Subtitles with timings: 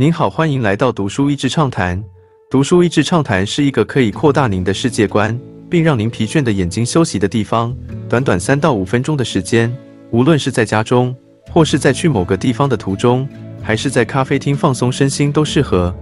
[0.00, 2.02] 您好，欢迎来到读书益智畅谈。
[2.50, 5.38] 读书益智畅谈是一个可以扩大您的世界观，
[5.68, 7.76] 并让您疲倦的眼睛休息的地方。
[8.08, 9.70] 短短三到五分钟的时间，
[10.10, 11.14] 无论是在家中，
[11.52, 13.28] 或是在去某个地方的途中，
[13.62, 15.94] 还是在咖啡厅放松身心，都适合。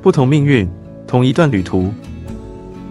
[0.00, 0.70] 不同命运，
[1.04, 1.92] 同一段旅途。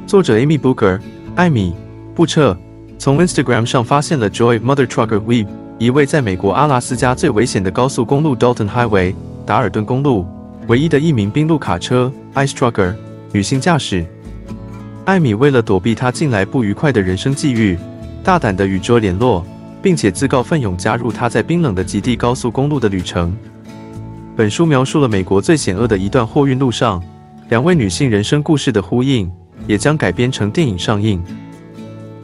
[0.06, 1.00] 作者 Amy Booker，
[1.36, 1.72] 艾米·
[2.14, 2.58] 布彻，
[3.00, 5.48] 从 Instagram 上发现了 Joy Mother Trucker Web，
[5.80, 9.16] 一位在美国阿拉斯加最危险的高速公路 Dalton Highway。
[9.46, 10.26] 达尔顿公路
[10.68, 12.94] 唯一的一名冰路卡车 Ice Trucker
[13.32, 14.06] 女性驾驶
[15.06, 17.78] 艾米为了躲避她近来不愉快的人生际遇，
[18.24, 19.44] 大胆地与 Jo 联络，
[19.82, 23.36] 并且自告奋勇加入她在冰冷的极地高速公路的旅程。
[24.36, 27.02] 本书描述了美国最险恶的一段货运路上
[27.50, 29.30] 两位女性人生故事的呼应，
[29.66, 31.22] 也将改编成电影上映。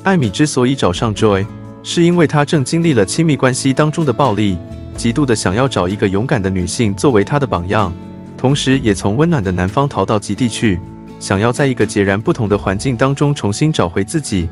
[0.03, 1.45] 艾米之所以找上 Joy，
[1.81, 4.57] 是因为她正经历了亲密关系当中的暴力。
[4.97, 7.93] 极度的想要找一个勇敢的女性作为她的榜样，
[8.35, 10.79] 同时也从温暖的南方逃到极地去，
[11.19, 14.49] 想要在一个截然不同的环境当中重新找回自己。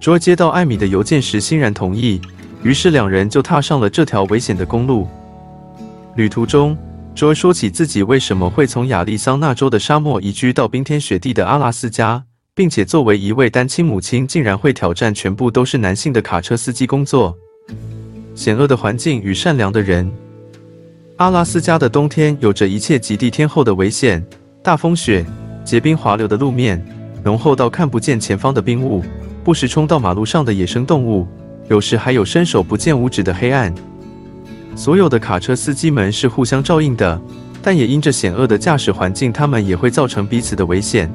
[0.00, 2.20] 卓接到艾米的邮件时欣然同意，
[2.62, 5.08] 于是两人就踏上了这条危险的公路。
[6.16, 6.76] 旅途中，
[7.14, 17.36] 卓说起自己为什么会从亚利桑那州的沙漠移居到冰天雪地的阿拉斯加，并且作为一位单亲母亲，竟然会挑战全部都是男性的卡车司机工作。
[18.36, 20.08] 险恶的环境与善良的人。
[21.16, 24.22] 阿拉斯加的冬天有着一切极地天后的危险：
[24.62, 25.24] 大风雪、
[25.64, 26.80] 结冰滑溜的路面、
[27.24, 29.02] 浓厚到看不见前方的冰雾、
[29.42, 31.26] 不时冲到马路上的野生动物，
[31.68, 33.74] 有时还有伸手不见五指的黑暗。
[34.76, 37.18] 所有的卡车司机们是互相照应的，
[37.62, 41.10] 但也因着险恶的驾驶环境，他们也会造成彼此的危险。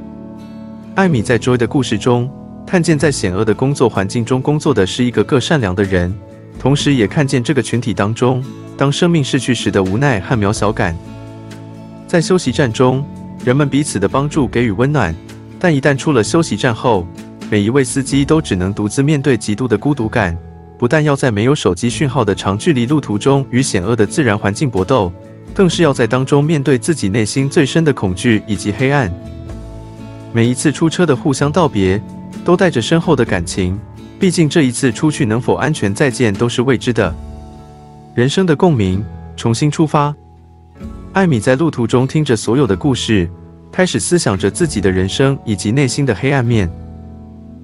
[0.96, 2.28] 艾米在 Joy 的故事中
[2.66, 6.12] 看见，在险恶的工作环境中工作的是一个个善良的人。
[6.62, 8.44] 同时，也看见这个群体当中，
[8.78, 10.96] 当生命逝去时的无奈和渺小感。
[12.06, 13.04] 在休息站中，
[13.44, 15.16] 人们彼此的帮助给予温暖，
[15.60, 17.08] 但一旦出了休息站后，
[17.50, 20.38] 每一位司机都只能独自面对极度的孤独感。
[20.78, 25.12] 不但要在没有手机讯号的长距离路途中与险恶的自然环境搏斗，
[25.56, 29.12] 更是要在当中面对自己内心最深的恐惧以及黑暗。
[30.32, 32.00] 每一次出车的互相道别，
[32.46, 33.80] 都带着深厚的感情。
[34.22, 37.12] 毕竟这一次出去能否安全再见都是未知的。
[38.14, 39.04] 人生的共鸣，
[39.36, 40.16] 重新出发。
[41.12, 43.28] 艾米在路途中听着所有的故事，
[43.72, 46.72] 开始思想着自己的人生以及内心的黑暗面。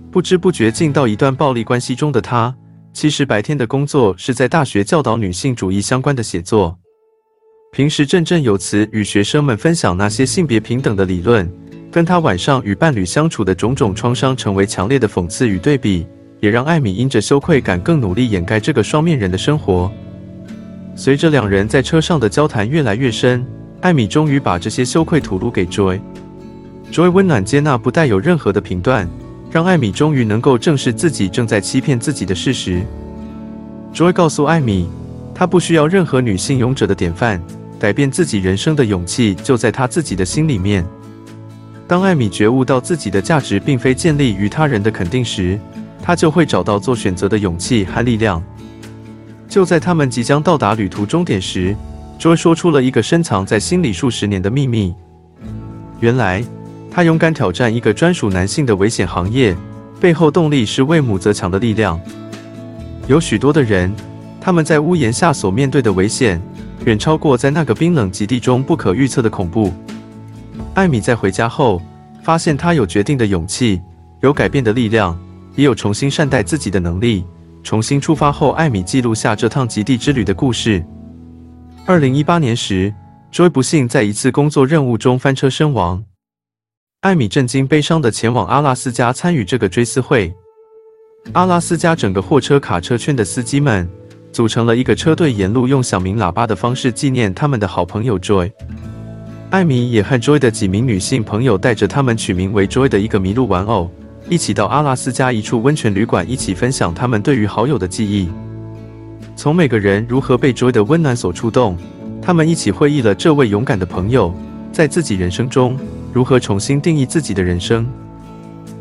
[0.09, 2.51] 不知不觉进到一段暴力关系中的她，
[2.91, 6.75] 其实白天的工作是在大学教导女性主义相关的写作，
[7.71, 11.47] 平时振振有词与学生们分享那些性别平等的理论，
[11.91, 16.03] 跟她晚上与伴侣相处的种种创伤成为强烈的讽刺与对比。
[16.39, 19.91] 也让艾米因着羞愧感更努力掩盖这个双面人的生活。
[20.95, 23.45] 随着两人在车上的交谈越来越深，
[23.81, 25.99] 艾米终于把这些羞愧吐露给 Joy。
[26.91, 29.07] Joy 温暖接纳，不带有任何的评断，
[29.51, 32.81] 让艾米终于能够正视自己正在欺骗自己的事实。
[33.93, 34.89] Joy 告诉艾米，
[35.35, 37.41] 她不需要任何女性勇者的典范，
[37.79, 40.85] 改变自己人生的勇气就在她自己的心里面。
[41.87, 45.59] 当艾米觉悟到自己的价值并非建立于他人的肯定时，
[46.07, 48.41] 他就会找到做选择的勇气和力量。
[49.49, 51.75] 就在他们即将到达旅途终点时
[52.17, 54.95] ，Joy 说出了一个深藏在心里数十年的秘密。
[55.99, 56.41] 原来，
[56.89, 59.53] 他勇敢挑战一个专属男性的危险行业，
[59.99, 61.99] 背后动力是为母则强的力量。
[63.07, 63.93] 有许多的人，
[64.39, 66.41] 他们在屋檐下所面对的危险，
[66.85, 69.73] 远超过在那个冰冷极地中不可预测的恐怖。
[70.73, 71.81] 艾米在回家后，
[72.23, 73.81] 发现他有决定的勇气，
[74.21, 75.19] 有改变的力量。
[75.57, 77.25] 也有重新善待自己的能力。
[77.63, 80.81] 重新出发后，艾米记录下这趟极地之旅的故事。
[81.85, 82.93] 二零一八年时
[83.33, 86.01] ，Joy 不幸在一次工作任务中翻车身亡。
[87.01, 90.33] 艾米震惊悲伤地前往阿拉斯加参与这个追思会。
[91.33, 93.87] 阿拉斯加整个货车卡车圈的司机们
[94.31, 98.51] 组成了一个车队，沿路用响鸣喇叭的方式纪念他们的好朋友 Joy。
[99.49, 103.91] 艾米也和 Joy 的几名女性朋友带着他们取名为 Joy 的一个麋鹿玩偶。
[104.29, 108.29] 一起到阿拉斯加一处温泉旅馆，一起分享他们对于好友的记忆。
[109.37, 111.77] 从每个人如何被 Joy 的温暖所触动，
[112.21, 114.33] 他们一起回忆了这位勇敢的朋友
[114.73, 115.77] 在自己人生中
[116.11, 117.87] 如何重新定义自己的人生。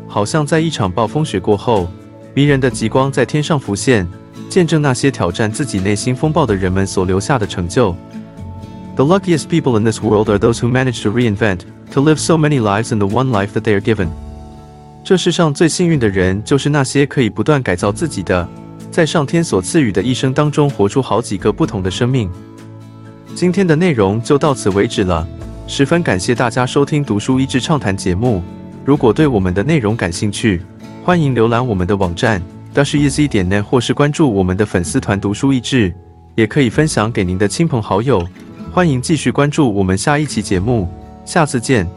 [0.05, 1.87] 好像在一场暴风雪过后，
[2.33, 4.05] 迷人的极光在天上浮现，
[4.49, 7.95] 见证那些挑战自己内心风暴的人们所留下的成就。
[8.97, 11.59] The luckiest people in this world are those who manage to reinvent,
[11.91, 14.09] to live so many lives in the one life that they are given.
[15.07, 18.45] 这世上最幸运的人，就是那些可以不断改造自己的，
[18.91, 22.29] 在上天所赐予的一生当中，活出好几个不同的生命。
[23.33, 25.25] 今天的内容就到此为止了，
[25.65, 28.43] 十分感谢大家收听《读书益智畅谈》节目。
[28.83, 30.61] 如果对我们的内容感兴趣，
[31.05, 32.41] 欢迎浏览我们的网站
[32.75, 35.95] dasheasy 点 net，或是关注我们的粉丝团“读书益智”，
[36.35, 38.27] 也可以分享给您的亲朋好友。
[38.73, 40.85] 欢迎继续关注我们下一期节目，
[41.23, 41.96] 下次见。